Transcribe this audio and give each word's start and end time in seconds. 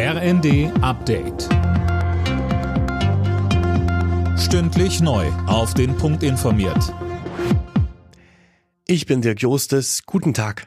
RND 0.00 0.70
Update. 0.80 1.48
Stündlich 4.38 5.00
neu. 5.00 5.26
Auf 5.48 5.74
den 5.74 5.96
Punkt 5.96 6.22
informiert. 6.22 6.94
Ich 8.86 9.06
bin 9.06 9.22
Dirk 9.22 9.42
Jostes. 9.42 10.04
Guten 10.06 10.34
Tag. 10.34 10.66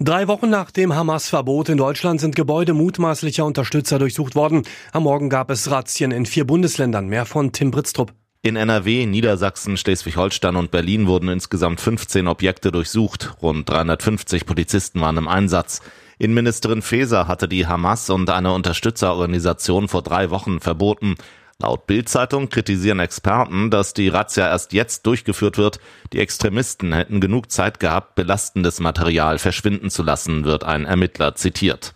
Drei 0.00 0.26
Wochen 0.26 0.50
nach 0.50 0.72
dem 0.72 0.92
Hamas-Verbot 0.92 1.68
in 1.68 1.78
Deutschland 1.78 2.20
sind 2.20 2.34
Gebäude 2.34 2.74
mutmaßlicher 2.74 3.44
Unterstützer 3.44 4.00
durchsucht 4.00 4.34
worden. 4.34 4.64
Am 4.90 5.04
Morgen 5.04 5.30
gab 5.30 5.48
es 5.48 5.70
Razzien 5.70 6.10
in 6.10 6.26
vier 6.26 6.44
Bundesländern. 6.44 7.06
Mehr 7.06 7.26
von 7.26 7.52
Tim 7.52 7.70
Britztrup. 7.70 8.12
In 8.42 8.56
NRW, 8.56 9.06
Niedersachsen, 9.06 9.76
Schleswig-Holstein 9.76 10.56
und 10.56 10.72
Berlin 10.72 11.06
wurden 11.06 11.28
insgesamt 11.28 11.80
15 11.80 12.26
Objekte 12.26 12.72
durchsucht. 12.72 13.36
Rund 13.40 13.68
350 13.68 14.46
Polizisten 14.46 15.00
waren 15.00 15.16
im 15.16 15.28
Einsatz. 15.28 15.80
Innenministerin 16.18 16.80
Faeser 16.80 17.28
hatte 17.28 17.46
die 17.46 17.66
Hamas 17.66 18.08
und 18.08 18.30
eine 18.30 18.52
Unterstützerorganisation 18.52 19.86
vor 19.86 20.02
drei 20.02 20.30
Wochen 20.30 20.60
verboten. 20.60 21.16
Laut 21.58 21.86
Bild-Zeitung 21.86 22.48
kritisieren 22.48 23.00
Experten, 23.00 23.70
dass 23.70 23.92
die 23.92 24.08
Razzia 24.08 24.48
erst 24.48 24.72
jetzt 24.72 25.06
durchgeführt 25.06 25.58
wird. 25.58 25.78
Die 26.12 26.20
Extremisten 26.20 26.92
hätten 26.92 27.20
genug 27.20 27.50
Zeit 27.50 27.80
gehabt, 27.80 28.14
belastendes 28.14 28.80
Material 28.80 29.38
verschwinden 29.38 29.90
zu 29.90 30.02
lassen, 30.02 30.44
wird 30.44 30.64
ein 30.64 30.86
Ermittler 30.86 31.34
zitiert. 31.34 31.94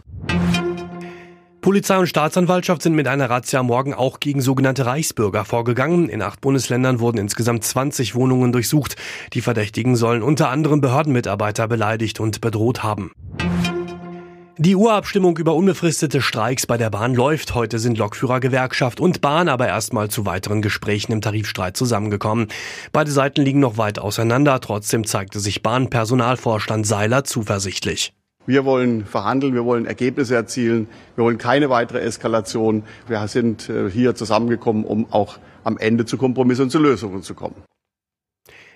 Polizei 1.63 1.99
und 1.99 2.07
Staatsanwaltschaft 2.07 2.83
sind 2.83 2.95
mit 2.95 3.07
einer 3.07 3.29
Razzia 3.29 3.63
morgen 3.63 3.93
auch 3.93 4.19
gegen 4.19 4.41
sogenannte 4.41 4.87
Reichsbürger 4.87 5.45
vorgegangen. 5.45 6.09
In 6.09 6.23
acht 6.23 6.41
Bundesländern 6.41 7.01
wurden 7.01 7.19
insgesamt 7.19 7.65
20 7.65 8.15
Wohnungen 8.15 8.53
durchsucht. 8.53 8.97
Die 9.35 9.43
Verdächtigen 9.43 9.95
sollen 9.97 10.23
unter 10.23 10.49
anderem 10.49 10.81
Behördenmitarbeiter 10.81 11.69
beleidigt 11.69 12.19
und 12.19 12.41
bedroht 12.41 12.83
haben. 12.83 13.13
Die 14.63 14.77
Urabstimmung 14.77 15.39
über 15.39 15.55
unbefristete 15.55 16.21
Streiks 16.21 16.67
bei 16.67 16.77
der 16.77 16.91
Bahn 16.91 17.15
läuft. 17.15 17.55
Heute 17.55 17.79
sind 17.79 17.97
Lokführer, 17.97 18.41
Gewerkschaft 18.41 19.01
und 19.01 19.23
Bahn 19.23 19.49
aber 19.49 19.67
erstmal 19.67 20.11
zu 20.11 20.27
weiteren 20.27 20.61
Gesprächen 20.61 21.13
im 21.13 21.23
Tarifstreit 21.23 21.79
zusammengekommen. 21.79 22.49
Beide 22.93 23.11
Seiten 23.11 23.41
liegen 23.41 23.61
noch 23.61 23.79
weit 23.79 23.99
auseinander. 23.99 24.61
Trotzdem 24.61 25.07
zeigte 25.07 25.41
sich 25.41 25.63
Bahnpersonalvorstand 25.63 26.87
Seiler 26.87 27.25
zuversichtlich. 27.25 28.13
Wir 28.45 28.67
wollen 28.67 29.07
verhandeln, 29.07 29.55
wir 29.55 29.65
wollen 29.65 29.87
Ergebnisse 29.87 30.35
erzielen, 30.35 30.89
wir 31.17 31.25
wollen 31.25 31.39
keine 31.39 31.71
weitere 31.71 32.01
Eskalation. 32.01 32.83
Wir 33.09 33.27
sind 33.29 33.71
äh, 33.71 33.91
hier 33.91 34.15
zusammengekommen, 34.15 34.85
um 34.85 35.11
auch 35.11 35.39
am 35.65 35.79
Ende 35.79 36.05
zu 36.05 36.19
Kompromissen 36.19 36.65
und 36.65 36.71
zu 36.71 36.81
Lösungen 36.81 37.23
zu 37.23 37.33
kommen. 37.33 37.57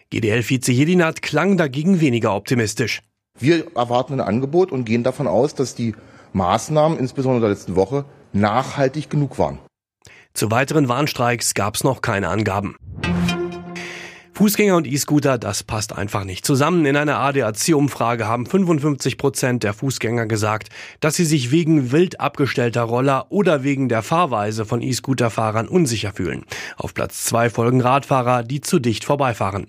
GDL-Vize 0.08 0.72
Jedinat 0.72 1.20
klang 1.20 1.58
dagegen 1.58 2.00
weniger 2.00 2.34
optimistisch. 2.34 3.02
Wir 3.38 3.76
erwarten 3.76 4.14
ein 4.14 4.20
Angebot 4.20 4.70
und 4.70 4.84
gehen 4.84 5.02
davon 5.02 5.26
aus, 5.26 5.54
dass 5.54 5.74
die 5.74 5.94
Maßnahmen, 6.34 6.98
insbesondere 6.98 7.40
der 7.40 7.50
letzten 7.50 7.74
Woche, 7.74 8.04
nachhaltig 8.32 9.10
genug 9.10 9.38
waren. 9.38 9.58
Zu 10.34 10.50
weiteren 10.50 10.88
Warnstreiks 10.88 11.54
gab 11.54 11.74
es 11.74 11.84
noch 11.84 12.00
keine 12.00 12.28
Angaben. 12.28 12.76
Fußgänger 14.34 14.76
und 14.76 14.86
E-Scooter, 14.88 15.38
das 15.38 15.62
passt 15.62 15.96
einfach 15.96 16.24
nicht 16.24 16.44
zusammen. 16.44 16.86
In 16.86 16.96
einer 16.96 17.18
ADAC-Umfrage 17.18 18.26
haben 18.26 18.46
55 18.46 19.16
Prozent 19.16 19.62
der 19.62 19.74
Fußgänger 19.74 20.26
gesagt, 20.26 20.70
dass 20.98 21.14
sie 21.14 21.24
sich 21.24 21.52
wegen 21.52 21.92
wild 21.92 22.20
abgestellter 22.20 22.82
Roller 22.82 23.26
oder 23.30 23.62
wegen 23.62 23.88
der 23.88 24.02
Fahrweise 24.02 24.64
von 24.64 24.82
E-Scooter-Fahrern 24.82 25.68
unsicher 25.68 26.12
fühlen. 26.12 26.44
Auf 26.76 26.94
Platz 26.94 27.24
zwei 27.24 27.48
folgen 27.48 27.80
Radfahrer, 27.80 28.42
die 28.42 28.60
zu 28.60 28.80
dicht 28.80 29.04
vorbeifahren. 29.04 29.68